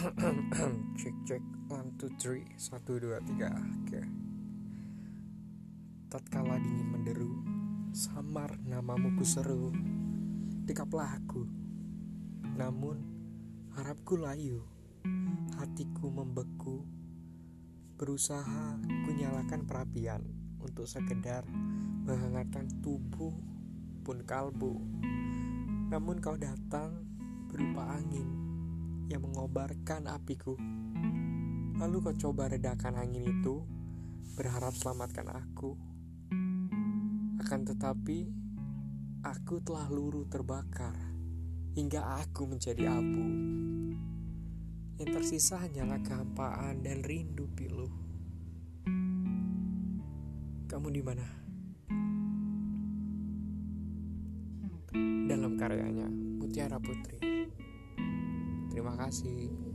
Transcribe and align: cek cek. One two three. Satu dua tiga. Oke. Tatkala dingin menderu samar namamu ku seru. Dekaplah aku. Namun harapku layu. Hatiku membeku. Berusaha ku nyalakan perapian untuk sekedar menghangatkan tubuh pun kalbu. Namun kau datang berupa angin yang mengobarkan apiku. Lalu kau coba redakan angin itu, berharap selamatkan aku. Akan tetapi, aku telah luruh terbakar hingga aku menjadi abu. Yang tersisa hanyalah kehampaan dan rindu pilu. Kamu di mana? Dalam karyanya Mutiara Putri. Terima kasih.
cek 1.00 1.16
cek. 1.28 1.42
One 1.68 1.92
two 2.00 2.08
three. 2.16 2.48
Satu 2.56 2.96
dua 2.96 3.20
tiga. 3.20 3.52
Oke. 3.52 4.00
Tatkala 6.08 6.56
dingin 6.56 6.88
menderu 6.88 7.28
samar 7.92 8.56
namamu 8.64 9.12
ku 9.20 9.24
seru. 9.28 9.68
Dekaplah 10.64 11.20
aku. 11.20 11.44
Namun 12.56 12.96
harapku 13.76 14.16
layu. 14.16 14.64
Hatiku 15.60 16.08
membeku. 16.08 16.80
Berusaha 18.00 18.80
ku 19.04 19.10
nyalakan 19.12 19.68
perapian 19.68 20.24
untuk 20.64 20.88
sekedar 20.88 21.44
menghangatkan 22.08 22.72
tubuh 22.80 23.36
pun 24.00 24.24
kalbu. 24.24 24.80
Namun 25.92 26.24
kau 26.24 26.40
datang 26.40 27.04
berupa 27.52 28.00
angin 28.00 28.49
yang 29.10 29.26
mengobarkan 29.26 30.06
apiku. 30.06 30.54
Lalu 31.82 31.96
kau 31.98 32.30
coba 32.30 32.46
redakan 32.46 32.94
angin 32.94 33.26
itu, 33.26 33.66
berharap 34.38 34.70
selamatkan 34.70 35.26
aku. 35.26 35.74
Akan 37.42 37.66
tetapi, 37.66 38.30
aku 39.26 39.58
telah 39.66 39.90
luruh 39.90 40.30
terbakar 40.30 40.94
hingga 41.74 42.22
aku 42.22 42.46
menjadi 42.46 42.86
abu. 42.86 43.26
Yang 45.02 45.10
tersisa 45.10 45.58
hanyalah 45.58 45.98
kehampaan 46.06 46.86
dan 46.86 47.02
rindu 47.02 47.50
pilu. 47.58 47.90
Kamu 50.70 50.86
di 50.94 51.02
mana? 51.02 51.26
Dalam 55.26 55.58
karyanya 55.58 56.06
Mutiara 56.10 56.78
Putri. 56.78 57.18
Terima 58.70 58.94
kasih. 58.94 59.69